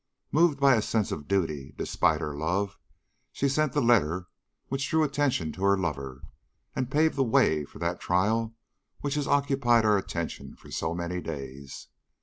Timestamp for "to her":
5.51-5.77